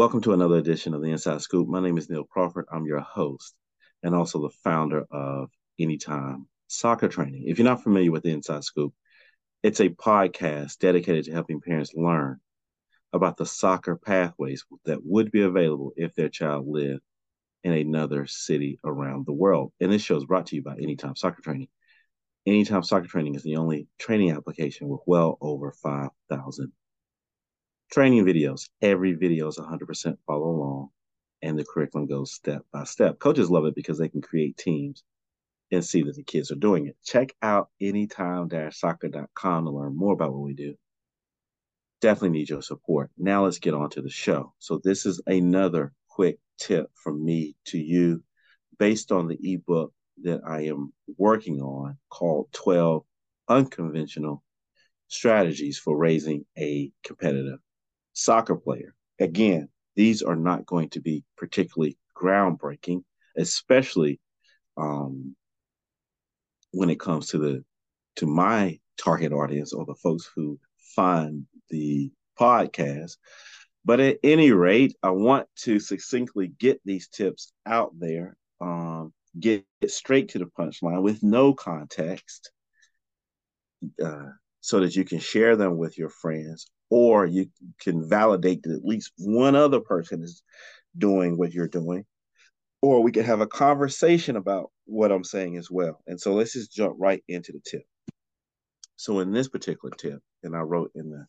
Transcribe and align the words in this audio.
Welcome 0.00 0.22
to 0.22 0.32
another 0.32 0.56
edition 0.56 0.94
of 0.94 1.02
the 1.02 1.10
Inside 1.10 1.42
Scoop. 1.42 1.68
My 1.68 1.78
name 1.78 1.98
is 1.98 2.08
Neil 2.08 2.24
Crawford. 2.24 2.64
I'm 2.72 2.86
your 2.86 3.00
host 3.00 3.54
and 4.02 4.14
also 4.14 4.40
the 4.40 4.56
founder 4.64 5.04
of 5.10 5.50
Anytime 5.78 6.46
Soccer 6.68 7.06
Training. 7.06 7.44
If 7.46 7.58
you're 7.58 7.66
not 7.66 7.82
familiar 7.82 8.10
with 8.10 8.22
the 8.22 8.30
Inside 8.30 8.64
Scoop, 8.64 8.94
it's 9.62 9.78
a 9.78 9.90
podcast 9.90 10.78
dedicated 10.78 11.26
to 11.26 11.32
helping 11.32 11.60
parents 11.60 11.92
learn 11.92 12.40
about 13.12 13.36
the 13.36 13.44
soccer 13.44 13.94
pathways 13.94 14.64
that 14.86 15.04
would 15.04 15.30
be 15.30 15.42
available 15.42 15.92
if 15.98 16.14
their 16.14 16.30
child 16.30 16.66
lived 16.66 17.02
in 17.62 17.74
another 17.74 18.26
city 18.26 18.78
around 18.82 19.26
the 19.26 19.34
world. 19.34 19.70
And 19.80 19.92
this 19.92 20.00
show 20.00 20.16
is 20.16 20.24
brought 20.24 20.46
to 20.46 20.56
you 20.56 20.62
by 20.62 20.76
Anytime 20.76 21.14
Soccer 21.14 21.42
Training. 21.42 21.68
Anytime 22.46 22.84
Soccer 22.84 23.06
Training 23.06 23.34
is 23.34 23.42
the 23.42 23.56
only 23.56 23.86
training 23.98 24.30
application 24.30 24.88
with 24.88 25.02
well 25.06 25.36
over 25.42 25.72
5,000 25.72 26.72
training 27.90 28.24
videos. 28.24 28.68
Every 28.80 29.14
video 29.14 29.48
is 29.48 29.58
100% 29.58 30.16
follow 30.26 30.48
along, 30.48 30.90
and 31.42 31.58
the 31.58 31.64
curriculum 31.64 32.06
goes 32.06 32.32
step 32.32 32.62
by 32.72 32.84
step. 32.84 33.18
Coaches 33.18 33.50
love 33.50 33.64
it 33.66 33.74
because 33.74 33.98
they 33.98 34.08
can 34.08 34.22
create 34.22 34.56
teams 34.56 35.02
and 35.72 35.84
see 35.84 36.02
that 36.02 36.14
the 36.14 36.22
kids 36.22 36.50
are 36.50 36.56
doing 36.56 36.86
it. 36.86 36.96
Check 37.04 37.34
out 37.42 37.68
anytime-soccer.com 37.80 39.64
to 39.64 39.70
learn 39.70 39.96
more 39.96 40.12
about 40.12 40.32
what 40.32 40.42
we 40.42 40.54
do. 40.54 40.74
Definitely 42.00 42.38
need 42.38 42.48
your 42.48 42.62
support. 42.62 43.10
Now 43.18 43.44
let's 43.44 43.58
get 43.58 43.74
on 43.74 43.90
to 43.90 44.02
the 44.02 44.10
show. 44.10 44.54
So 44.58 44.80
this 44.82 45.04
is 45.04 45.20
another 45.26 45.92
quick 46.08 46.38
tip 46.58 46.90
from 46.94 47.24
me 47.24 47.56
to 47.66 47.78
you 47.78 48.22
based 48.78 49.12
on 49.12 49.28
the 49.28 49.38
ebook 49.42 49.92
that 50.22 50.40
I 50.46 50.62
am 50.62 50.92
working 51.18 51.60
on 51.60 51.98
called 52.08 52.48
12 52.52 53.04
Unconventional 53.48 54.42
Strategies 55.08 55.78
for 55.78 55.96
Raising 55.96 56.44
a 56.56 56.90
Competitive 57.04 57.58
Soccer 58.20 58.56
Player. 58.56 58.94
Again, 59.18 59.68
these 59.96 60.22
are 60.22 60.36
not 60.36 60.66
going 60.66 60.90
to 60.90 61.00
be 61.00 61.24
particularly 61.36 61.96
groundbreaking, 62.14 63.02
especially 63.36 64.20
um, 64.76 65.34
when 66.72 66.90
it 66.90 67.00
comes 67.00 67.28
to 67.28 67.38
the 67.38 67.64
to 68.16 68.26
my 68.26 68.78
target 69.02 69.32
audience 69.32 69.72
or 69.72 69.86
the 69.86 69.94
folks 69.94 70.30
who 70.34 70.58
find 70.94 71.46
the 71.70 72.10
podcast. 72.38 73.16
But 73.84 74.00
at 74.00 74.18
any 74.22 74.52
rate, 74.52 74.94
I 75.02 75.10
want 75.10 75.48
to 75.60 75.80
succinctly 75.80 76.48
get 76.48 76.80
these 76.84 77.08
tips 77.08 77.52
out 77.64 77.92
there, 77.98 78.36
um, 78.60 79.14
get, 79.38 79.64
straight 79.86 80.28
to 80.30 80.38
the 80.38 80.44
punchline 80.44 81.00
with 81.00 81.22
no 81.22 81.54
context, 81.54 82.50
uh, 84.04 84.26
so 84.60 84.80
that 84.80 84.94
you 84.94 85.04
can 85.04 85.20
share 85.20 85.56
them 85.56 85.78
with 85.78 85.96
your 85.96 86.10
friends, 86.10 86.66
or 86.90 87.24
you 87.24 87.46
can 87.80 88.06
validate 88.08 88.64
that 88.64 88.72
at 88.72 88.84
least 88.84 89.12
one 89.16 89.54
other 89.54 89.80
person 89.80 90.22
is 90.22 90.42
doing 90.98 91.38
what 91.38 91.52
you're 91.52 91.68
doing, 91.68 92.04
or 92.82 93.02
we 93.02 93.12
can 93.12 93.24
have 93.24 93.40
a 93.40 93.46
conversation 93.46 94.36
about 94.36 94.70
what 94.86 95.12
I'm 95.12 95.24
saying 95.24 95.56
as 95.56 95.70
well. 95.70 96.02
And 96.06 96.20
so 96.20 96.34
let's 96.34 96.52
just 96.52 96.72
jump 96.72 96.96
right 96.98 97.22
into 97.28 97.52
the 97.52 97.60
tip. 97.60 97.84
So 98.96 99.20
in 99.20 99.32
this 99.32 99.48
particular 99.48 99.94
tip, 99.96 100.20
and 100.42 100.54
I 100.54 100.60
wrote 100.60 100.90
in 100.94 101.10
the 101.10 101.26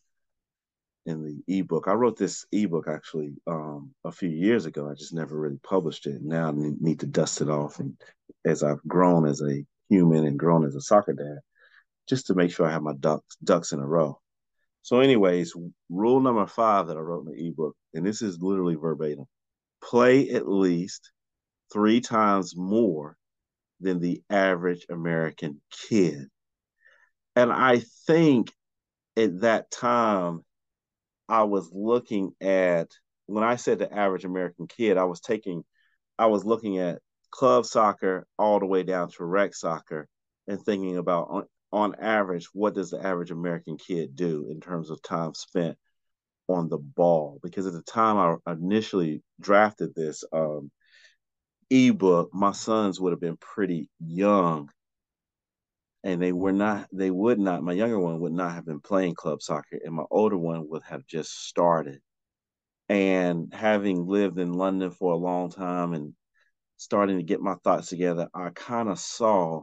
in 1.04 1.24
the 1.24 1.58
ebook, 1.58 1.88
I 1.88 1.94
wrote 1.94 2.16
this 2.16 2.46
ebook 2.52 2.86
actually 2.88 3.34
um, 3.48 3.92
a 4.04 4.12
few 4.12 4.28
years 4.28 4.66
ago. 4.66 4.88
I 4.88 4.94
just 4.94 5.12
never 5.12 5.36
really 5.36 5.58
published 5.62 6.06
it. 6.06 6.22
Now 6.22 6.48
I 6.48 6.52
need 6.54 7.00
to 7.00 7.06
dust 7.06 7.40
it 7.40 7.48
off, 7.48 7.78
and 7.78 7.96
as 8.44 8.62
I've 8.62 8.82
grown 8.86 9.26
as 9.26 9.40
a 9.40 9.64
human 9.88 10.26
and 10.26 10.38
grown 10.38 10.64
as 10.64 10.74
a 10.74 10.80
soccer 10.80 11.12
dad, 11.12 11.38
just 12.08 12.26
to 12.26 12.34
make 12.34 12.52
sure 12.52 12.66
I 12.66 12.72
have 12.72 12.82
my 12.82 12.94
ducks 12.94 13.36
ducks 13.42 13.72
in 13.72 13.80
a 13.80 13.86
row. 13.86 14.20
So, 14.82 15.00
anyways, 15.00 15.54
rule 15.88 16.20
number 16.20 16.46
five 16.46 16.88
that 16.88 16.96
I 16.96 17.00
wrote 17.00 17.26
in 17.26 17.32
the 17.32 17.48
ebook, 17.48 17.76
and 17.94 18.04
this 18.04 18.20
is 18.20 18.42
literally 18.42 18.74
verbatim: 18.74 19.26
play 19.82 20.30
at 20.30 20.48
least 20.48 21.12
three 21.72 22.00
times 22.00 22.56
more 22.56 23.16
than 23.80 24.00
the 24.00 24.22
average 24.30 24.86
American 24.90 25.60
kid. 25.70 26.28
And 27.34 27.52
I 27.52 27.82
think 28.06 28.52
at 29.16 29.40
that 29.40 29.70
time, 29.70 30.44
I 31.28 31.44
was 31.44 31.70
looking 31.72 32.32
at 32.40 32.88
when 33.26 33.44
I 33.44 33.56
said 33.56 33.78
the 33.78 33.92
average 33.92 34.24
American 34.24 34.66
kid, 34.66 34.98
I 34.98 35.04
was 35.04 35.20
taking, 35.20 35.64
I 36.18 36.26
was 36.26 36.44
looking 36.44 36.78
at 36.78 37.00
club 37.30 37.64
soccer 37.64 38.26
all 38.38 38.60
the 38.60 38.66
way 38.66 38.82
down 38.82 39.10
to 39.12 39.24
rec 39.24 39.54
soccer 39.54 40.08
and 40.46 40.60
thinking 40.60 40.98
about 40.98 41.48
on, 41.72 41.94
average, 41.96 42.48
what 42.52 42.74
does 42.74 42.90
the 42.90 43.04
average 43.04 43.30
American 43.30 43.76
kid 43.76 44.14
do 44.16 44.48
in 44.50 44.60
terms 44.60 44.90
of 44.90 45.02
time 45.02 45.34
spent 45.34 45.76
on 46.48 46.68
the 46.68 46.78
ball? 46.78 47.38
Because 47.42 47.66
at 47.66 47.72
the 47.72 47.82
time 47.82 48.40
I 48.46 48.52
initially 48.52 49.22
drafted 49.40 49.94
this 49.94 50.24
um, 50.32 50.70
ebook, 51.70 52.30
my 52.32 52.52
sons 52.52 53.00
would 53.00 53.12
have 53.12 53.20
been 53.20 53.38
pretty 53.38 53.88
young 54.00 54.70
and 56.04 56.20
they 56.20 56.32
were 56.32 56.52
not 56.52 56.88
they 56.92 57.10
would 57.10 57.38
not 57.38 57.62
my 57.62 57.72
younger 57.72 57.98
one 57.98 58.20
would 58.20 58.32
not 58.32 58.52
have 58.52 58.66
been 58.66 58.80
playing 58.80 59.14
club 59.14 59.40
soccer 59.40 59.78
and 59.84 59.94
my 59.94 60.04
older 60.10 60.36
one 60.36 60.68
would 60.68 60.82
have 60.82 61.06
just 61.06 61.46
started 61.46 62.00
and 62.88 63.52
having 63.54 64.06
lived 64.06 64.38
in 64.38 64.52
london 64.52 64.90
for 64.90 65.12
a 65.12 65.16
long 65.16 65.50
time 65.50 65.92
and 65.92 66.12
starting 66.76 67.16
to 67.16 67.22
get 67.22 67.40
my 67.40 67.54
thoughts 67.62 67.88
together 67.88 68.28
i 68.34 68.50
kind 68.50 68.88
of 68.88 68.98
saw 68.98 69.62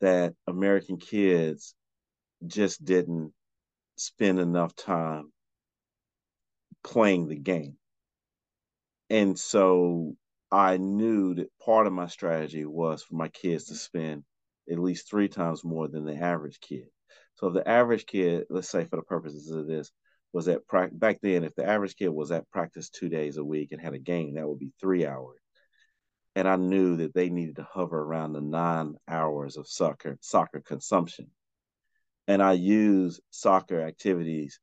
that 0.00 0.34
american 0.46 0.98
kids 0.98 1.74
just 2.46 2.84
didn't 2.84 3.32
spend 3.96 4.38
enough 4.38 4.74
time 4.74 5.32
playing 6.84 7.28
the 7.28 7.36
game 7.36 7.76
and 9.10 9.38
so 9.38 10.14
i 10.52 10.76
knew 10.76 11.34
that 11.34 11.50
part 11.64 11.86
of 11.86 11.92
my 11.92 12.06
strategy 12.06 12.64
was 12.64 13.02
for 13.02 13.14
my 13.14 13.28
kids 13.28 13.64
to 13.64 13.74
spend 13.74 14.24
at 14.70 14.78
least 14.78 15.08
three 15.08 15.28
times 15.28 15.64
more 15.64 15.88
than 15.88 16.04
the 16.04 16.14
average 16.14 16.60
kid. 16.60 16.88
So 17.36 17.48
if 17.48 17.54
the 17.54 17.68
average 17.68 18.06
kid, 18.06 18.44
let's 18.50 18.68
say 18.68 18.84
for 18.84 18.96
the 18.96 19.02
purposes 19.02 19.50
of 19.50 19.66
this, 19.66 19.90
was 20.32 20.48
at 20.48 20.62
back 20.92 21.18
then, 21.22 21.44
if 21.44 21.54
the 21.54 21.64
average 21.64 21.96
kid 21.96 22.08
was 22.08 22.30
at 22.30 22.50
practice 22.50 22.90
two 22.90 23.08
days 23.08 23.36
a 23.36 23.44
week 23.44 23.72
and 23.72 23.80
had 23.80 23.94
a 23.94 23.98
game, 23.98 24.34
that 24.34 24.48
would 24.48 24.58
be 24.58 24.72
three 24.80 25.06
hours. 25.06 25.38
And 26.36 26.46
I 26.46 26.56
knew 26.56 26.98
that 26.98 27.14
they 27.14 27.30
needed 27.30 27.56
to 27.56 27.66
hover 27.68 27.98
around 27.98 28.34
the 28.34 28.42
nine 28.42 28.96
hours 29.08 29.56
of 29.56 29.66
soccer 29.66 30.18
soccer 30.20 30.60
consumption. 30.60 31.28
And 32.28 32.42
I 32.42 32.52
use 32.52 33.20
soccer 33.30 33.80
activities 33.80 34.60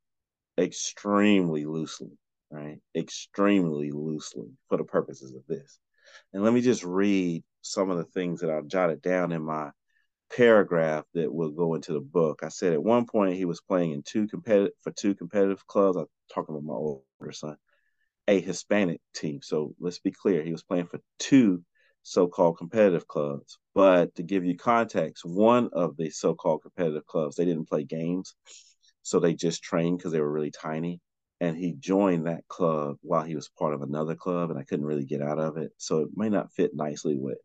extremely 0.56 1.66
loosely, 1.66 2.12
right? 2.52 2.78
Extremely 2.96 3.90
loosely 3.90 4.52
for 4.70 4.78
the 4.78 4.84
purposes 4.84 5.34
of 5.34 5.42
this. 5.48 5.80
And 6.32 6.44
let 6.44 6.54
me 6.54 6.62
just 6.62 6.84
read 6.84 7.44
some 7.62 7.90
of 7.90 7.98
the 7.98 8.06
things 8.06 8.42
that 8.42 8.52
I 8.52 8.62
jotted 8.62 9.02
down 9.02 9.32
in 9.32 9.42
my 9.42 9.72
paragraph 10.36 11.06
that 11.16 11.34
will 11.34 11.52
go 11.52 11.74
into 11.74 11.94
the 11.94 12.02
book. 12.02 12.42
I 12.44 12.50
said 12.50 12.74
at 12.74 12.84
one 12.84 13.08
point 13.08 13.36
he 13.36 13.46
was 13.46 13.62
playing 13.62 13.94
in 13.94 14.04
two 14.04 14.28
competitive 14.28 14.74
for 14.82 14.92
two 14.92 15.16
competitive 15.16 15.66
clubs. 15.66 15.98
I'm 15.98 16.06
talking 16.32 16.54
about 16.54 16.66
my 16.66 16.76
older 16.76 17.32
son, 17.32 17.58
a 18.28 18.40
Hispanic 18.40 19.02
team. 19.14 19.40
So 19.42 19.74
let's 19.80 20.00
be 20.00 20.12
clear, 20.12 20.44
he 20.44 20.52
was 20.52 20.64
playing 20.64 20.88
for 20.88 21.00
two 21.20 21.64
so-called 22.04 22.58
competitive 22.58 23.08
clubs. 23.08 23.58
But 23.76 24.16
to 24.16 24.24
give 24.24 24.46
you 24.46 24.58
context, 24.58 25.26
one 25.26 25.70
of 25.74 25.98
the 25.98 26.10
so-called 26.10 26.62
competitive 26.62 27.06
clubs, 27.06 27.36
they 27.36 27.46
didn't 27.46 27.70
play 27.70 27.84
games. 27.84 28.36
So 29.02 29.20
they 29.20 29.34
just 29.34 29.64
trained 29.64 29.98
because 29.98 30.12
they 30.12 30.22
were 30.22 30.32
really 30.32 30.52
tiny. 30.52 31.00
And 31.42 31.58
he 31.58 31.74
joined 31.78 32.28
that 32.28 32.48
club 32.48 32.96
while 33.02 33.24
he 33.24 33.36
was 33.36 33.50
part 33.60 33.74
of 33.74 33.82
another 33.82 34.16
club, 34.16 34.50
and 34.50 34.58
I 34.58 34.64
couldn't 34.64 34.86
really 34.86 35.06
get 35.06 35.22
out 35.22 35.40
of 35.40 35.58
it. 35.58 35.72
So 35.78 36.00
it 36.00 36.10
may 36.16 36.30
not 36.30 36.54
fit 36.54 36.72
nicely 36.74 37.18
with 37.18 37.38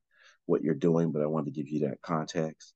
what 0.46 0.62
you're 0.62 0.74
doing, 0.74 1.10
but 1.10 1.22
I 1.22 1.26
wanted 1.26 1.46
to 1.46 1.60
give 1.60 1.68
you 1.68 1.88
that 1.88 2.00
context 2.02 2.74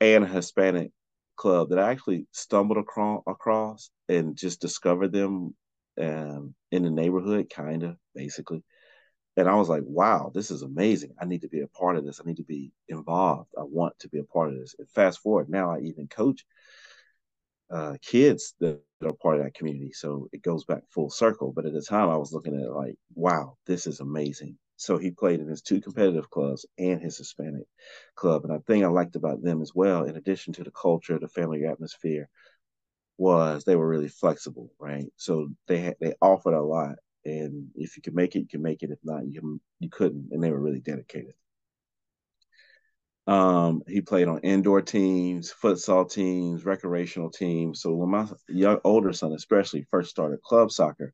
and 0.00 0.24
a 0.24 0.26
Hispanic 0.26 0.90
club 1.36 1.70
that 1.70 1.78
I 1.78 1.90
actually 1.90 2.26
stumbled 2.32 2.78
across, 2.78 3.22
across 3.26 3.90
and 4.08 4.36
just 4.36 4.60
discovered 4.60 5.12
them 5.12 5.54
um, 6.00 6.54
in 6.70 6.82
the 6.82 6.90
neighborhood, 6.90 7.50
kind 7.50 7.82
of 7.82 7.96
basically. 8.14 8.62
And 9.36 9.48
I 9.48 9.54
was 9.54 9.68
like, 9.68 9.82
wow, 9.86 10.30
this 10.34 10.50
is 10.50 10.62
amazing. 10.62 11.14
I 11.20 11.24
need 11.24 11.42
to 11.42 11.48
be 11.48 11.60
a 11.60 11.68
part 11.68 11.96
of 11.96 12.04
this. 12.04 12.20
I 12.20 12.26
need 12.26 12.38
to 12.38 12.44
be 12.44 12.72
involved. 12.88 13.50
I 13.58 13.62
want 13.62 13.98
to 14.00 14.08
be 14.08 14.18
a 14.18 14.24
part 14.24 14.48
of 14.48 14.56
this. 14.56 14.74
And 14.78 14.88
fast 14.90 15.20
forward, 15.20 15.48
now 15.48 15.70
I 15.70 15.80
even 15.80 16.08
coach 16.08 16.44
uh, 17.70 17.94
kids 18.02 18.54
that 18.60 18.80
are 19.04 19.12
part 19.12 19.38
of 19.38 19.44
that 19.44 19.54
community. 19.54 19.92
So 19.92 20.28
it 20.32 20.42
goes 20.42 20.64
back 20.64 20.82
full 20.90 21.10
circle. 21.10 21.52
But 21.54 21.64
at 21.64 21.72
the 21.72 21.82
time, 21.82 22.08
I 22.10 22.16
was 22.16 22.32
looking 22.32 22.54
at 22.54 22.62
it 22.62 22.72
like, 22.72 22.96
wow, 23.14 23.56
this 23.66 23.86
is 23.86 24.00
amazing. 24.00 24.58
So 24.76 24.98
he 24.98 25.10
played 25.10 25.40
in 25.40 25.48
his 25.48 25.62
two 25.62 25.80
competitive 25.80 26.30
clubs 26.30 26.66
and 26.78 27.00
his 27.00 27.18
Hispanic 27.18 27.66
club. 28.16 28.44
And 28.44 28.54
the 28.54 28.60
thing 28.60 28.84
I 28.84 28.88
liked 28.88 29.14
about 29.14 29.42
them 29.42 29.62
as 29.62 29.72
well, 29.74 30.04
in 30.04 30.16
addition 30.16 30.52
to 30.54 30.64
the 30.64 30.70
culture, 30.70 31.18
the 31.18 31.28
family 31.28 31.66
atmosphere, 31.66 32.28
was 33.20 33.64
they 33.64 33.76
were 33.76 33.86
really 33.86 34.08
flexible, 34.08 34.72
right? 34.80 35.04
So 35.16 35.50
they 35.68 35.78
had, 35.78 35.96
they 36.00 36.14
offered 36.22 36.54
a 36.54 36.62
lot, 36.62 36.96
and 37.24 37.68
if 37.76 37.96
you 37.96 38.02
could 38.02 38.14
make 38.14 38.34
it, 38.34 38.40
you 38.40 38.48
can 38.48 38.62
make 38.62 38.82
it. 38.82 38.90
If 38.90 38.98
not, 39.04 39.28
you 39.28 39.60
you 39.78 39.90
couldn't, 39.90 40.28
and 40.32 40.42
they 40.42 40.50
were 40.50 40.60
really 40.60 40.80
dedicated. 40.80 41.34
Um, 43.26 43.82
he 43.86 44.00
played 44.00 44.26
on 44.26 44.40
indoor 44.40 44.80
teams, 44.80 45.52
futsal 45.52 46.10
teams, 46.10 46.64
recreational 46.64 47.30
teams. 47.30 47.82
So 47.82 47.94
when 47.94 48.08
my 48.10 48.26
young 48.48 48.80
older 48.84 49.12
son, 49.12 49.32
especially, 49.32 49.86
first 49.90 50.10
started 50.10 50.42
club 50.42 50.72
soccer, 50.72 51.12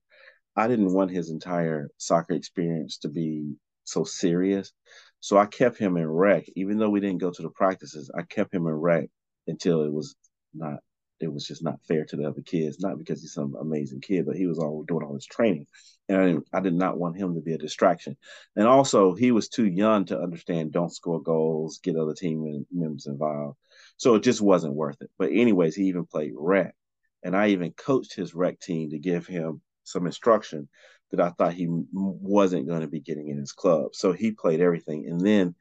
I 0.55 0.69
didn't 0.69 0.95
want 0.95 1.11
his 1.11 1.31
entire 1.31 1.91
soccer 1.99 2.35
experience 2.35 2.99
to 2.99 3.09
be 3.09 3.57
so 3.85 4.05
serious. 4.05 4.73
So 5.21 5.39
I 5.39 5.47
kept 5.47 5.77
him 5.77 5.97
in 5.97 6.07
rec, 6.09 6.45
even 6.55 6.79
though 6.79 6.89
we 6.89 7.01
didn't 7.01 7.21
go 7.21 7.33
to 7.33 7.43
the 7.43 7.51
practices. 7.51 8.11
I 8.17 8.23
kept 8.23 8.55
him 8.55 8.67
in 8.69 8.75
rec 8.75 9.09
until 9.49 9.83
it 9.83 9.93
was 9.93 10.15
not. 10.55 10.79
It 11.21 11.33
was 11.33 11.47
just 11.47 11.63
not 11.63 11.81
fair 11.87 12.05
to 12.05 12.17
the 12.17 12.25
other 12.29 12.43
kids. 12.43 12.81
Not 12.81 12.99
because 12.99 13.21
he's 13.21 13.33
some 13.33 13.55
amazing 13.55 14.01
kid, 14.01 14.27
but 14.27 14.37
he 14.37 14.47
was 14.47 14.59
all 14.59 14.83
doing 14.83 15.05
all 15.05 15.15
his 15.15 15.27
training, 15.27 15.67
and 16.09 16.43
I, 16.53 16.59
I 16.59 16.61
did 16.61 16.75
not 16.75 16.99
want 16.99 17.17
him 17.17 17.35
to 17.35 17.41
be 17.41 17.55
a 17.55 17.59
distraction. 17.59 18.17
And 18.55 18.67
also, 18.67 19.15
he 19.15 19.33
was 19.33 19.49
too 19.49 19.67
young 19.67 20.05
to 20.07 20.21
understand 20.21 20.73
don't 20.73 20.93
score 20.93 21.23
goals, 21.23 21.81
get 21.83 21.97
other 21.97 22.15
team 22.15 22.67
members 22.71 23.07
involved. 23.07 23.59
So 23.97 24.15
it 24.15 24.23
just 24.23 24.41
wasn't 24.41 24.75
worth 24.75 25.01
it. 25.01 25.11
But 25.19 25.31
anyways, 25.33 25.75
he 25.75 25.85
even 25.85 26.05
played 26.05 26.33
rec, 26.37 26.75
and 27.23 27.37
I 27.37 27.49
even 27.49 27.73
coached 27.73 28.15
his 28.15 28.35
rec 28.35 28.61
team 28.61 28.91
to 28.91 28.99
give 28.99 29.27
him 29.27 29.63
some 29.85 30.07
instruction 30.07 30.69
that 31.13 31.21
I 31.21 31.31
thought 31.31 31.55
he 31.55 31.69
wasn't 31.69 32.67
going 32.67 32.81
to 32.81 32.89
be 32.89 33.01
getting 33.01 33.29
in 33.29 33.39
his 33.39 33.53
club. 33.53 33.95
So 33.95 34.13
he 34.13 34.33
played 34.33 34.61
everything. 34.61 35.07
And 35.09 35.21
then 35.21 35.55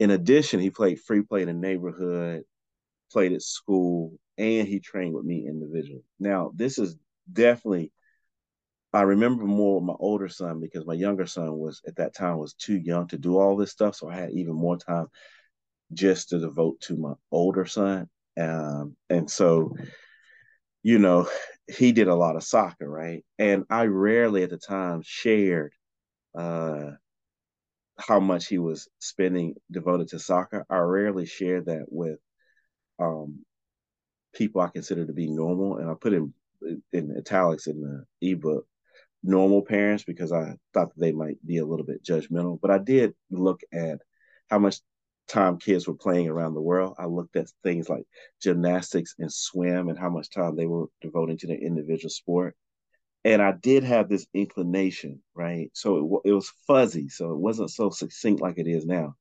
in 0.00 0.10
addition, 0.10 0.60
he 0.60 0.70
played 0.70 1.00
free 1.00 1.22
play 1.22 1.42
in 1.42 1.46
the 1.46 1.54
neighborhood, 1.54 2.42
played 3.12 3.32
at 3.32 3.42
school, 3.42 4.18
and 4.38 4.68
he 4.68 4.80
trained 4.80 5.14
with 5.14 5.24
me 5.24 5.46
individually. 5.46 6.04
Now, 6.18 6.52
this 6.54 6.78
is 6.78 6.96
definitely 7.32 7.92
I 8.92 9.02
remember 9.02 9.44
more 9.44 9.80
with 9.80 9.84
my 9.84 9.94
older 9.98 10.28
son 10.28 10.60
because 10.60 10.86
my 10.86 10.94
younger 10.94 11.26
son 11.26 11.56
was 11.56 11.82
at 11.86 11.96
that 11.96 12.14
time 12.14 12.38
was 12.38 12.54
too 12.54 12.76
young 12.76 13.08
to 13.08 13.18
do 13.18 13.38
all 13.38 13.56
this 13.56 13.72
stuff. 13.72 13.96
So 13.96 14.08
I 14.08 14.14
had 14.14 14.30
even 14.30 14.54
more 14.54 14.76
time 14.76 15.08
just 15.92 16.28
to 16.28 16.38
devote 16.38 16.80
to 16.82 16.96
my 16.96 17.14
older 17.32 17.64
son. 17.66 18.08
Um, 18.38 18.96
and 19.10 19.28
so 19.28 19.74
you 20.84 20.98
know, 20.98 21.28
he 21.66 21.92
did 21.92 22.08
a 22.08 22.14
lot 22.14 22.36
of 22.36 22.44
soccer, 22.44 22.88
right? 22.88 23.24
And 23.38 23.64
I 23.70 23.86
rarely 23.86 24.44
at 24.44 24.50
the 24.50 24.58
time 24.58 25.02
shared 25.04 25.72
uh, 26.38 26.90
how 27.98 28.20
much 28.20 28.46
he 28.46 28.58
was 28.58 28.88
spending 28.98 29.54
devoted 29.70 30.08
to 30.08 30.18
soccer. 30.18 30.64
I 30.68 30.76
rarely 30.78 31.26
shared 31.26 31.66
that 31.66 31.86
with 31.88 32.18
um, 32.98 33.44
people 34.34 34.60
I 34.60 34.68
consider 34.68 35.06
to 35.06 35.12
be 35.12 35.30
normal, 35.30 35.78
and 35.78 35.90
I 35.90 35.94
put 35.94 36.12
in 36.12 36.32
in 36.92 37.14
italics 37.16 37.66
in 37.66 37.80
the 37.80 38.30
ebook 38.30 38.66
normal 39.24 39.62
parents 39.62 40.04
because 40.04 40.32
I 40.32 40.54
thought 40.74 40.94
that 40.94 41.00
they 41.00 41.12
might 41.12 41.44
be 41.44 41.58
a 41.58 41.64
little 41.64 41.86
bit 41.86 42.04
judgmental. 42.04 42.60
But 42.60 42.70
I 42.70 42.78
did 42.78 43.14
look 43.30 43.62
at 43.72 44.00
how 44.50 44.58
much 44.58 44.80
time 45.26 45.58
kids 45.58 45.88
were 45.88 45.94
playing 45.94 46.28
around 46.28 46.54
the 46.54 46.60
world. 46.60 46.94
I 46.98 47.06
looked 47.06 47.36
at 47.36 47.48
things 47.62 47.88
like 47.88 48.04
gymnastics 48.42 49.14
and 49.18 49.32
swim 49.32 49.88
and 49.88 49.98
how 49.98 50.10
much 50.10 50.30
time 50.30 50.54
they 50.54 50.66
were 50.66 50.86
devoting 51.00 51.38
to 51.38 51.46
their 51.46 51.56
individual 51.56 52.10
sport. 52.10 52.54
And 53.24 53.40
I 53.40 53.52
did 53.52 53.84
have 53.84 54.10
this 54.10 54.26
inclination, 54.34 55.22
right? 55.34 55.70
So 55.72 56.20
it, 56.24 56.28
it 56.30 56.32
was 56.32 56.52
fuzzy, 56.66 57.08
so 57.08 57.32
it 57.32 57.38
wasn't 57.38 57.70
so 57.70 57.88
succinct 57.88 58.42
like 58.42 58.58
it 58.58 58.66
is 58.66 58.84
now. 58.84 59.16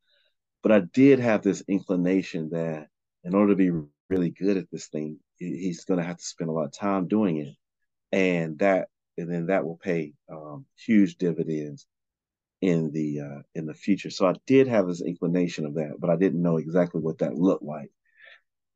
But 0.61 0.73
I 0.73 0.81
did 0.81 1.19
have 1.19 1.41
this 1.41 1.63
inclination 1.69 2.49
that 2.49 2.87
in 3.23 3.33
order 3.33 3.53
to 3.53 3.55
be 3.55 3.71
really 4.13 4.29
good 4.29 4.57
at 4.57 4.69
this 4.71 4.87
thing, 4.87 5.19
he's 5.37 5.85
going 5.85 5.99
to 5.99 6.05
have 6.05 6.17
to 6.17 6.23
spend 6.23 6.49
a 6.49 6.53
lot 6.53 6.65
of 6.65 6.73
time 6.73 7.07
doing 7.07 7.37
it, 7.37 7.55
and 8.11 8.59
that 8.59 8.87
and 9.17 9.31
then 9.31 9.47
that 9.47 9.65
will 9.65 9.77
pay 9.77 10.13
um, 10.31 10.65
huge 10.75 11.17
dividends 11.17 11.85
in 12.61 12.91
the 12.91 13.19
uh, 13.19 13.41
in 13.55 13.65
the 13.65 13.73
future. 13.73 14.09
So 14.09 14.27
I 14.27 14.35
did 14.47 14.67
have 14.67 14.87
this 14.87 15.01
inclination 15.01 15.65
of 15.65 15.75
that, 15.75 15.95
but 15.99 16.09
I 16.09 16.15
didn't 16.15 16.41
know 16.41 16.57
exactly 16.57 17.01
what 17.01 17.19
that 17.19 17.35
looked 17.35 17.63
like. 17.63 17.91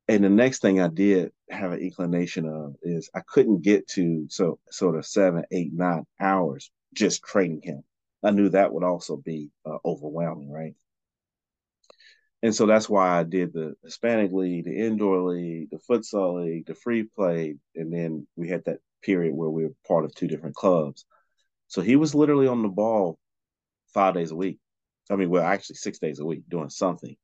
And 0.10 0.24
the 0.24 0.30
next 0.30 0.62
thing 0.62 0.80
I 0.80 0.88
did 0.88 1.32
have 1.50 1.74
an 1.74 1.80
inclination 1.80 2.48
of 2.48 2.76
is 2.82 3.10
I 3.14 3.22
couldn't 3.28 3.62
get 3.62 3.88
to 3.90 4.26
so 4.30 4.58
sort 4.72 4.96
of 4.96 5.06
seven, 5.06 5.44
eight, 5.52 5.74
nine 5.74 6.06
hours 6.20 6.72
just 6.94 7.24
training 7.24 7.62
him. 7.62 7.84
I 8.24 8.32
knew 8.32 8.50
that 8.50 8.74
would 8.74 8.84
also 8.84 9.18
be 9.18 9.52
uh, 9.66 9.78
overwhelming, 9.86 10.50
right? 10.50 10.76
And 12.44 12.54
so 12.54 12.66
that's 12.68 12.88
why 12.88 13.20
I 13.20 13.24
did 13.24 13.54
the 13.54 13.76
Hispanic 13.84 14.32
League, 14.32 14.66
the 14.66 14.86
Indoor 14.86 15.32
League, 15.32 15.70
the 15.72 15.80
Futsal 15.90 16.44
League, 16.46 16.68
the 16.68 16.76
Free 16.76 17.04
Play, 17.04 17.56
and 17.76 17.92
then 17.92 18.28
we 18.36 18.48
had 18.48 18.64
that 18.66 18.80
period 19.02 19.34
where 19.34 19.50
we 19.50 19.64
were 19.64 19.74
part 19.88 20.06
of 20.06 20.14
two 20.14 20.28
different 20.28 20.56
clubs. 20.56 21.06
So 21.68 21.82
he 21.82 21.96
was 21.96 22.14
literally 22.14 22.48
on 22.48 22.62
the 22.62 22.70
ball 22.70 23.18
five 23.94 24.14
days 24.14 24.32
a 24.32 24.36
week. 24.36 24.60
I 25.10 25.16
mean, 25.16 25.30
well, 25.30 25.44
actually 25.44 25.78
six 25.78 26.00
days 26.00 26.20
a 26.20 26.26
week 26.26 26.44
doing 26.48 26.70
something. 26.70 27.16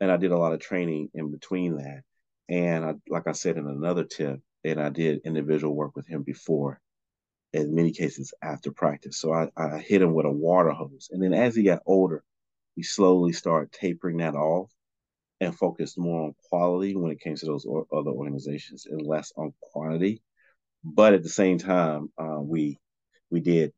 And 0.00 0.10
I 0.10 0.16
did 0.16 0.32
a 0.32 0.38
lot 0.38 0.52
of 0.52 0.60
training 0.60 1.10
in 1.14 1.30
between 1.30 1.76
that. 1.76 2.02
And 2.48 2.84
I, 2.84 2.94
like 3.08 3.26
I 3.26 3.32
said 3.32 3.56
in 3.56 3.66
another 3.66 4.04
tip, 4.04 4.40
and 4.62 4.80
I 4.80 4.88
did 4.88 5.22
individual 5.24 5.74
work 5.74 5.96
with 5.96 6.06
him 6.06 6.22
before, 6.22 6.80
in 7.52 7.74
many 7.74 7.90
cases 7.90 8.32
after 8.42 8.70
practice. 8.70 9.18
So 9.18 9.32
I, 9.32 9.48
I 9.56 9.78
hit 9.78 10.02
him 10.02 10.14
with 10.14 10.26
a 10.26 10.30
water 10.30 10.70
hose. 10.70 11.08
And 11.10 11.22
then 11.22 11.34
as 11.34 11.56
he 11.56 11.64
got 11.64 11.82
older, 11.86 12.22
we 12.76 12.82
slowly 12.82 13.32
started 13.32 13.72
tapering 13.72 14.18
that 14.18 14.34
off 14.34 14.70
and 15.40 15.56
focused 15.56 15.98
more 15.98 16.22
on 16.22 16.34
quality 16.48 16.96
when 16.96 17.10
it 17.10 17.20
came 17.20 17.36
to 17.36 17.46
those 17.46 17.64
or, 17.64 17.86
other 17.92 18.10
organizations 18.10 18.86
and 18.86 19.02
less 19.02 19.32
on 19.36 19.52
quantity. 19.60 20.22
But 20.82 21.14
at 21.14 21.22
the 21.22 21.28
same 21.28 21.58
time, 21.58 22.10
uh, 22.18 22.40
we 22.40 22.78
we 23.30 23.40
did 23.40 23.72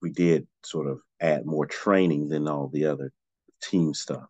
we 0.00 0.10
did 0.10 0.46
sort 0.64 0.88
of 0.88 1.00
add 1.20 1.46
more 1.46 1.66
training 1.66 2.28
than 2.28 2.48
all 2.48 2.68
the 2.68 2.86
other 2.86 3.12
team 3.62 3.94
stuff. 3.94 4.26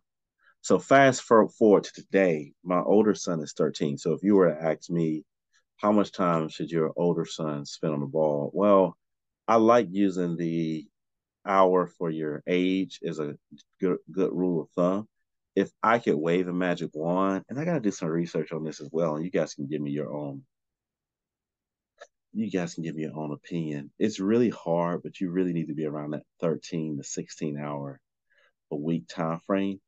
So 0.61 0.79
fast 0.79 1.23
forward 1.23 1.83
to 1.83 1.93
today, 1.93 2.53
my 2.63 2.79
older 2.79 3.15
son 3.15 3.41
is 3.41 3.53
13. 3.53 3.97
So 3.97 4.13
if 4.13 4.23
you 4.23 4.35
were 4.35 4.53
to 4.53 4.63
ask 4.63 4.89
me, 4.89 5.25
how 5.77 5.91
much 5.91 6.13
time 6.13 6.47
should 6.47 6.71
your 6.71 6.93
older 6.95 7.25
son 7.25 7.65
spend 7.65 7.93
on 7.93 7.99
the 7.99 8.05
ball? 8.05 8.49
Well, 8.53 8.95
I 9.47 9.57
like 9.57 9.87
using 9.91 10.37
the 10.37 10.87
hour 11.45 11.87
for 11.87 12.09
your 12.09 12.43
age 12.47 12.99
is 13.01 13.19
a 13.19 13.35
good 13.79 13.97
good 14.11 14.31
rule 14.33 14.61
of 14.61 14.69
thumb. 14.71 15.07
If 15.55 15.71
I 15.83 15.99
could 15.99 16.15
wave 16.15 16.47
a 16.47 16.53
magic 16.53 16.91
wand, 16.93 17.43
and 17.49 17.59
I 17.59 17.65
got 17.65 17.75
to 17.75 17.79
do 17.79 17.91
some 17.91 18.09
research 18.09 18.51
on 18.51 18.63
this 18.63 18.81
as 18.81 18.89
well, 18.91 19.15
and 19.15 19.25
you 19.25 19.31
guys 19.31 19.53
can 19.53 19.67
give 19.67 19.81
me 19.81 19.91
your 19.91 20.11
own 20.11 20.43
you 22.33 22.49
guys 22.49 22.73
can 22.73 22.83
give 22.83 22.95
me 22.95 23.03
your 23.03 23.17
own 23.17 23.31
opinion. 23.31 23.91
It's 23.99 24.19
really 24.19 24.49
hard, 24.49 25.03
but 25.03 25.19
you 25.21 25.29
really 25.29 25.53
need 25.53 25.67
to 25.67 25.75
be 25.75 25.85
around 25.85 26.11
that 26.11 26.23
13 26.41 26.97
to 26.97 27.03
16 27.03 27.57
hour 27.57 27.99
a 28.71 28.75
week 28.75 29.07
time 29.07 29.39
frame. 29.45 29.79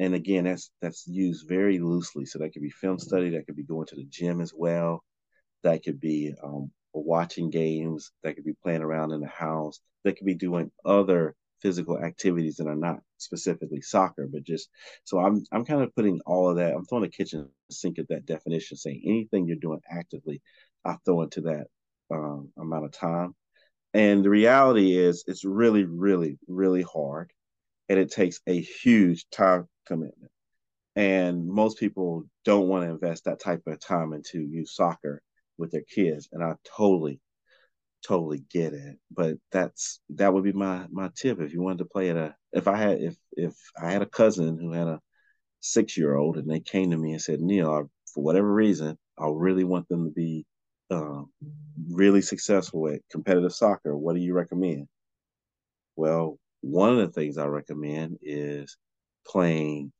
And 0.00 0.14
again, 0.14 0.44
that's 0.44 0.70
that's 0.80 1.06
used 1.06 1.48
very 1.48 1.78
loosely. 1.78 2.26
So 2.26 2.40
that 2.40 2.52
could 2.52 2.62
be 2.62 2.70
film 2.70 2.98
study, 2.98 3.30
that 3.30 3.46
could 3.46 3.56
be 3.56 3.62
going 3.62 3.86
to 3.86 3.94
the 3.94 4.04
gym 4.04 4.40
as 4.40 4.52
well, 4.54 5.04
that 5.62 5.84
could 5.84 6.00
be 6.00 6.34
um, 6.42 6.72
watching 6.92 7.50
games, 7.50 8.12
that 8.22 8.34
could 8.34 8.44
be 8.44 8.54
playing 8.62 8.82
around 8.82 9.12
in 9.12 9.20
the 9.20 9.28
house, 9.28 9.80
that 10.04 10.16
could 10.16 10.26
be 10.26 10.34
doing 10.34 10.70
other 10.84 11.34
physical 11.60 11.98
activities 11.98 12.56
that 12.56 12.66
are 12.66 12.74
not 12.74 13.00
specifically 13.18 13.80
soccer, 13.80 14.28
but 14.30 14.42
just 14.42 14.68
so 15.04 15.18
I'm 15.18 15.44
I'm 15.52 15.64
kind 15.64 15.82
of 15.82 15.94
putting 15.94 16.20
all 16.26 16.50
of 16.50 16.56
that. 16.56 16.74
I'm 16.74 16.84
throwing 16.84 17.04
a 17.04 17.08
kitchen 17.08 17.48
sink 17.70 17.98
at 17.98 18.08
that 18.08 18.26
definition, 18.26 18.76
saying 18.76 19.02
anything 19.06 19.46
you're 19.46 19.56
doing 19.56 19.80
actively, 19.88 20.42
I 20.84 20.96
throw 21.04 21.22
into 21.22 21.42
that 21.42 21.68
um, 22.10 22.50
amount 22.58 22.86
of 22.86 22.92
time. 22.92 23.34
And 23.94 24.24
the 24.24 24.30
reality 24.30 24.96
is, 24.96 25.24
it's 25.26 25.44
really, 25.44 25.84
really, 25.84 26.38
really 26.48 26.82
hard, 26.82 27.30
and 27.88 27.98
it 27.98 28.10
takes 28.10 28.40
a 28.46 28.60
huge 28.60 29.28
time 29.30 29.68
commitment. 29.86 30.32
And 30.96 31.46
most 31.46 31.78
people 31.78 32.24
don't 32.44 32.68
want 32.68 32.84
to 32.84 32.90
invest 32.90 33.24
that 33.24 33.40
type 33.40 33.62
of 33.66 33.80
time 33.80 34.12
into 34.12 34.40
youth 34.40 34.68
soccer 34.68 35.22
with 35.62 35.70
their 35.70 35.82
kids, 35.82 36.28
and 36.32 36.44
I 36.44 36.54
totally, 36.76 37.20
totally 38.06 38.44
get 38.50 38.74
it. 38.74 38.98
But 39.10 39.38
that's 39.50 40.00
that 40.10 40.34
would 40.34 40.44
be 40.44 40.52
my 40.52 40.86
my 40.90 41.10
tip 41.16 41.40
if 41.40 41.54
you 41.54 41.62
wanted 41.62 41.78
to 41.78 41.86
play 41.86 42.10
at 42.10 42.16
a 42.16 42.34
if 42.52 42.68
I 42.68 42.76
had 42.76 43.00
if 43.00 43.16
if 43.32 43.54
I 43.80 43.90
had 43.90 44.02
a 44.02 44.06
cousin 44.06 44.58
who 44.58 44.72
had 44.72 44.88
a 44.88 45.00
six 45.60 45.96
year 45.96 46.16
old 46.16 46.36
and 46.36 46.50
they 46.50 46.60
came 46.60 46.90
to 46.90 46.96
me 46.98 47.12
and 47.12 47.22
said, 47.22 47.40
Neil, 47.40 47.88
for 48.12 48.22
whatever 48.22 48.52
reason, 48.52 48.98
I 49.18 49.28
really 49.32 49.64
want 49.64 49.88
them 49.88 50.04
to 50.04 50.10
be 50.10 50.44
um, 50.90 51.30
really 51.90 52.20
successful 52.20 52.88
at 52.88 53.00
competitive 53.10 53.54
soccer, 53.54 53.96
what 53.96 54.14
do 54.14 54.20
you 54.20 54.34
recommend? 54.34 54.88
Well, 55.96 56.38
one 56.60 56.90
of 56.90 56.98
the 56.98 57.12
things 57.12 57.38
I 57.38 57.46
recommend 57.46 58.18
is 58.22 58.76
playing 59.26 59.92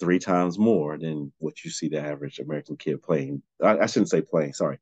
three 0.00 0.18
times 0.18 0.58
more 0.58 0.98
than 0.98 1.32
what 1.38 1.62
you 1.64 1.70
see 1.70 1.88
the 1.88 2.00
average 2.00 2.38
American 2.38 2.76
kid 2.76 3.02
playing. 3.02 3.42
I, 3.62 3.78
I, 3.78 3.86
shouldn't 3.86 4.10
say 4.10 4.22
playing, 4.22 4.54
sorry, 4.54 4.78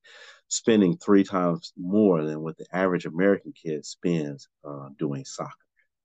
spending 0.48 0.96
three 0.96 1.25
times 1.25 1.72
more 1.76 2.25
than 2.25 2.40
what 2.40 2.56
the 2.56 2.66
average 2.72 3.04
American 3.04 3.52
kid 3.52 3.84
spends 3.84 4.48
uh, 4.64 4.88
doing 4.98 5.25
soccer. 5.25 5.52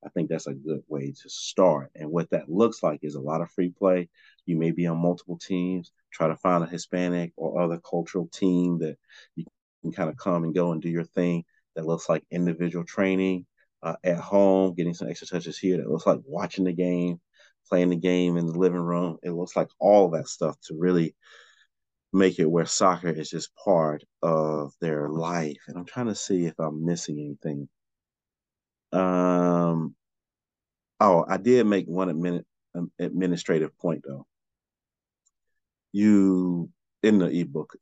I 0.06 0.10
think 0.10 0.30
that's 0.30 0.48
a 0.48 0.54
good 0.54 0.84
way 0.88 1.14
to 1.22 1.30
start. 1.30 1.92
And 1.96 2.12
what 2.12 2.30
that 2.32 2.50
looks 2.50 2.84
like 2.84 3.00
is 3.04 3.16
a 3.16 3.22
lot 3.22 3.42
of 3.42 3.52
free 3.52 3.70
play. 3.70 4.10
You 4.46 4.58
may 4.58 4.72
be 4.72 4.88
on 4.88 4.98
multiple 4.98 5.38
teams. 5.38 5.92
Try 6.12 6.28
to 6.28 6.36
find 6.36 6.64
a 6.64 6.68
Hispanic 6.68 7.32
or 7.38 7.62
other 7.62 7.80
cultural 7.80 8.28
team 8.28 8.80
that 8.80 8.98
you 9.36 9.46
can 9.82 9.94
kind 9.94 10.10
of 10.10 10.18
come 10.18 10.44
and 10.44 10.54
go 10.54 10.72
and 10.72 10.82
do 10.82 10.90
your 10.90 11.06
thing. 11.06 11.46
That 11.76 11.86
looks 11.86 12.10
like 12.10 12.24
individual 12.30 12.86
training 12.86 13.46
uh, 13.82 13.96
at 14.04 14.18
home, 14.18 14.74
getting 14.76 14.94
some 14.94 15.10
extra 15.10 15.28
touches 15.28 15.58
here. 15.58 15.78
That 15.78 15.90
looks 15.90 16.06
like 16.06 16.20
watching 16.26 16.66
the 16.66 16.74
game, 16.74 17.20
playing 17.74 17.90
the 17.90 17.96
game 17.96 18.38
in 18.38 18.46
the 18.46 18.60
living 18.60 18.84
room. 18.84 19.18
It 19.24 19.32
looks 19.32 19.56
like 19.56 19.68
all 19.80 20.12
that 20.12 20.28
stuff 20.28 20.56
to 20.66 20.76
really 20.78 21.16
make 22.14 22.38
it 22.38 22.46
where 22.46 22.68
soccer 22.68 23.10
is 23.10 23.32
just 23.32 23.50
part 23.56 24.04
of 24.22 24.74
their 24.80 25.10
life. 25.10 25.58
And 25.68 25.76
I'm 25.76 25.86
trying 25.86 26.06
to 26.06 26.14
see 26.14 26.46
if 26.46 26.54
I'm 26.60 26.86
missing 26.86 27.18
anything. 27.18 27.68
Um, 28.92 29.96
oh, 31.00 31.26
I 31.28 31.38
did 31.38 31.66
make 31.66 31.88
one 31.88 32.10
admin, 32.10 32.44
um, 32.76 32.92
administrative 33.00 33.76
point 33.80 34.04
though. 34.08 34.28
You 35.94 36.70
in 37.02 37.18
the 37.18 37.26
ebook, 37.26 37.76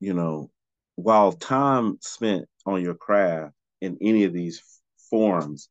you 0.00 0.14
know, 0.14 0.50
while 0.94 1.32
time 1.32 1.98
spent 2.00 2.46
on 2.64 2.80
your 2.80 2.94
craft 2.94 3.52
in 3.82 3.98
any 4.00 4.24
of 4.24 4.32
these 4.32 4.62
forms 5.10 5.68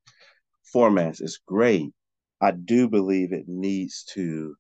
formats 0.72 1.20
is 1.20 1.40
great, 1.48 1.92
I 2.42 2.52
do 2.52 2.88
believe 2.88 3.34
it 3.34 3.48
needs 3.48 4.04
to 4.14 4.56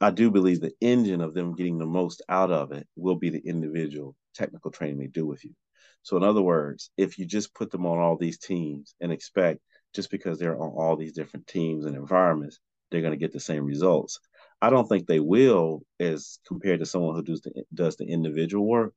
I 0.00 0.10
do 0.10 0.32
believe 0.32 0.60
the 0.60 0.74
engine 0.80 1.20
of 1.20 1.32
them 1.32 1.54
getting 1.54 1.78
the 1.78 1.86
most 1.86 2.22
out 2.28 2.50
of 2.50 2.72
it 2.72 2.88
will 2.96 3.14
be 3.14 3.30
the 3.30 3.38
individual 3.46 4.16
technical 4.34 4.72
training 4.72 4.98
they 4.98 5.06
do 5.06 5.24
with 5.26 5.44
you. 5.44 5.54
So, 6.02 6.16
in 6.16 6.24
other 6.24 6.42
words, 6.42 6.90
if 6.96 7.18
you 7.18 7.24
just 7.24 7.54
put 7.54 7.70
them 7.70 7.86
on 7.86 7.98
all 7.98 8.16
these 8.16 8.38
teams 8.38 8.96
and 9.00 9.12
expect 9.12 9.60
just 9.94 10.10
because 10.10 10.38
they're 10.38 10.60
on 10.60 10.70
all 10.70 10.96
these 10.96 11.12
different 11.12 11.46
teams 11.46 11.84
and 11.84 11.94
environments, 11.94 12.58
they're 12.90 13.00
going 13.00 13.12
to 13.12 13.18
get 13.18 13.32
the 13.32 13.38
same 13.38 13.64
results. 13.64 14.18
I 14.60 14.70
don't 14.70 14.88
think 14.88 15.06
they 15.06 15.20
will, 15.20 15.82
as 16.00 16.40
compared 16.46 16.80
to 16.80 16.86
someone 16.86 17.14
who 17.14 17.22
does 17.22 17.42
the, 17.42 17.64
does 17.72 17.96
the 17.96 18.06
individual 18.06 18.66
work, 18.66 18.94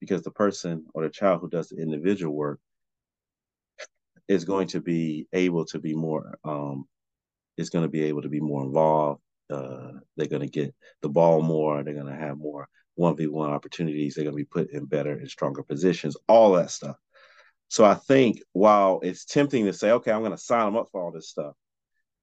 because 0.00 0.22
the 0.22 0.32
person 0.32 0.86
or 0.92 1.04
the 1.04 1.10
child 1.10 1.40
who 1.40 1.48
does 1.48 1.68
the 1.68 1.80
individual 1.80 2.34
work 2.34 2.58
is 4.26 4.44
going 4.44 4.66
to 4.68 4.80
be 4.80 5.28
able 5.32 5.64
to 5.66 5.78
be 5.78 5.94
more 5.94 6.36
um, 6.44 6.86
is 7.58 7.70
going 7.70 7.84
to 7.84 7.90
be 7.90 8.04
able 8.04 8.22
to 8.22 8.28
be 8.28 8.40
more 8.40 8.64
involved 8.64 9.20
uh, 9.50 9.92
they're 10.16 10.26
going 10.26 10.42
to 10.42 10.48
get 10.48 10.74
the 11.02 11.08
ball 11.08 11.42
more. 11.42 11.82
They're 11.82 11.94
going 11.94 12.06
to 12.06 12.14
have 12.14 12.38
more 12.38 12.68
1v1 12.98 13.48
opportunities. 13.48 14.14
They're 14.14 14.24
going 14.24 14.36
to 14.36 14.44
be 14.44 14.44
put 14.44 14.70
in 14.70 14.84
better 14.84 15.12
and 15.12 15.28
stronger 15.28 15.62
positions, 15.62 16.16
all 16.28 16.52
that 16.52 16.70
stuff. 16.70 16.96
So 17.68 17.84
I 17.84 17.94
think 17.94 18.40
while 18.52 19.00
it's 19.02 19.24
tempting 19.24 19.66
to 19.66 19.72
say, 19.72 19.90
okay, 19.92 20.10
I'm 20.10 20.22
going 20.22 20.32
to 20.32 20.38
sign 20.38 20.66
them 20.66 20.76
up 20.76 20.88
for 20.90 21.02
all 21.02 21.12
this 21.12 21.28
stuff, 21.28 21.54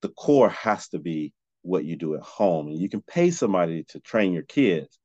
the 0.01 0.10
core 0.10 0.50
has 0.50 0.88
to 0.89 1.00
be 1.00 1.34
what 1.62 1.86
you 1.86 1.96
do 1.96 2.15
at 2.15 2.22
home. 2.22 2.68
And 2.68 2.80
you 2.80 2.89
can 2.89 3.01
pay 3.01 3.32
somebody 3.32 3.84
to 3.89 4.00
train 4.00 4.34
your 4.34 4.44
kids, 4.44 5.00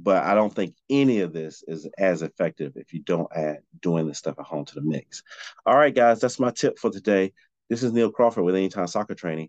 but 0.00 0.22
I 0.22 0.34
don't 0.34 0.54
think 0.54 0.74
any 0.88 1.20
of 1.20 1.32
this 1.32 1.62
is 1.66 1.88
as 1.98 2.22
effective 2.22 2.72
if 2.76 2.92
you 2.92 3.02
don't 3.02 3.28
add 3.34 3.58
doing 3.80 4.06
this 4.06 4.18
stuff 4.18 4.38
at 4.38 4.46
home 4.46 4.64
to 4.66 4.74
the 4.74 4.82
mix. 4.82 5.22
All 5.66 5.76
right, 5.76 5.94
guys, 5.94 6.20
that's 6.20 6.40
my 6.40 6.50
tip 6.50 6.78
for 6.78 6.90
today. 6.90 7.32
This 7.68 7.82
is 7.82 7.92
Neil 7.92 8.10
Crawford 8.10 8.44
with 8.44 8.54
Anytime 8.54 8.86
Soccer 8.86 9.14
Training 9.14 9.48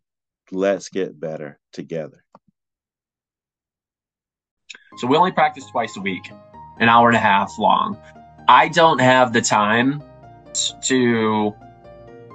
let's 0.52 0.90
get 0.90 1.20
better 1.20 1.60
together. 1.74 2.24
So 4.98 5.08
we 5.08 5.18
only 5.18 5.32
practice 5.32 5.66
twice 5.66 5.98
a 5.98 6.02
week, 6.02 6.32
an 6.80 6.90
hour 6.90 7.10
and 7.10 7.18
a 7.18 7.20
half 7.20 7.58
long. 7.60 7.98
I 8.48 8.70
don't 8.70 9.00
have 9.00 9.34
the 9.34 9.42
time 9.42 10.04
to 10.84 11.54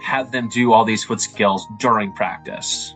have 0.03 0.33
them 0.33 0.49
do 0.49 0.73
all 0.73 0.85
these 0.85 1.05
foot 1.05 1.21
skills 1.21 1.67
during 1.79 2.13
practice. 2.13 2.95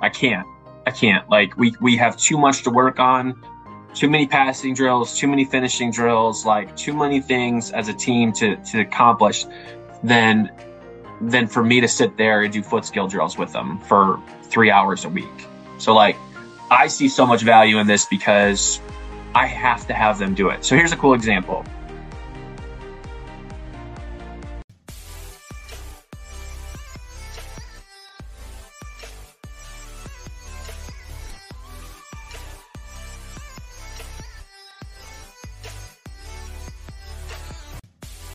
I 0.00 0.08
can't. 0.08 0.46
I 0.86 0.90
can't. 0.90 1.28
Like 1.30 1.56
we 1.56 1.74
we 1.80 1.96
have 1.96 2.16
too 2.16 2.36
much 2.36 2.64
to 2.64 2.70
work 2.70 2.98
on, 2.98 3.40
too 3.94 4.10
many 4.10 4.26
passing 4.26 4.74
drills, 4.74 5.16
too 5.16 5.28
many 5.28 5.44
finishing 5.44 5.90
drills, 5.90 6.44
like 6.44 6.76
too 6.76 6.92
many 6.92 7.20
things 7.20 7.70
as 7.70 7.88
a 7.88 7.94
team 7.94 8.32
to 8.34 8.56
to 8.56 8.80
accomplish. 8.80 9.46
Then 10.02 10.50
than 11.22 11.46
for 11.46 11.62
me 11.62 11.80
to 11.80 11.88
sit 11.88 12.16
there 12.16 12.42
and 12.42 12.52
do 12.52 12.62
foot 12.62 12.84
skill 12.84 13.06
drills 13.06 13.38
with 13.38 13.52
them 13.52 13.78
for 13.78 14.20
three 14.44 14.70
hours 14.70 15.04
a 15.04 15.08
week. 15.08 15.46
So 15.78 15.94
like, 15.94 16.16
I 16.70 16.88
see 16.88 17.08
so 17.08 17.26
much 17.26 17.42
value 17.42 17.78
in 17.78 17.86
this 17.86 18.04
because 18.06 18.80
I 19.34 19.46
have 19.46 19.86
to 19.86 19.94
have 19.94 20.18
them 20.18 20.34
do 20.34 20.48
it. 20.48 20.64
So 20.64 20.76
here's 20.76 20.92
a 20.92 20.96
cool 20.96 21.14
example. 21.14 21.64